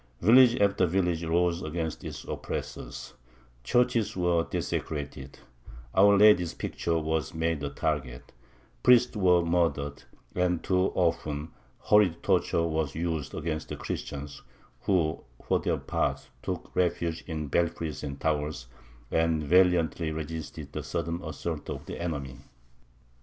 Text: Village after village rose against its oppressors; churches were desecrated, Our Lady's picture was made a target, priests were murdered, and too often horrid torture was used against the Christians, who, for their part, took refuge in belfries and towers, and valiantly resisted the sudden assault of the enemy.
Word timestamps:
Village 0.19 0.55
after 0.59 0.87
village 0.87 1.23
rose 1.23 1.61
against 1.61 2.03
its 2.03 2.23
oppressors; 2.23 3.13
churches 3.63 4.17
were 4.17 4.43
desecrated, 4.49 5.37
Our 5.93 6.17
Lady's 6.17 6.55
picture 6.55 6.97
was 6.97 7.35
made 7.35 7.61
a 7.61 7.69
target, 7.69 8.31
priests 8.81 9.15
were 9.15 9.45
murdered, 9.45 10.01
and 10.33 10.63
too 10.63 10.85
often 10.95 11.51
horrid 11.77 12.23
torture 12.23 12.63
was 12.63 12.95
used 12.95 13.35
against 13.35 13.69
the 13.69 13.77
Christians, 13.77 14.41
who, 14.85 15.23
for 15.45 15.59
their 15.59 15.77
part, 15.77 16.29
took 16.41 16.75
refuge 16.75 17.23
in 17.27 17.45
belfries 17.45 18.01
and 18.03 18.19
towers, 18.19 18.65
and 19.11 19.43
valiantly 19.43 20.09
resisted 20.11 20.73
the 20.73 20.81
sudden 20.81 21.21
assault 21.23 21.69
of 21.69 21.85
the 21.85 22.01
enemy. 22.01 22.37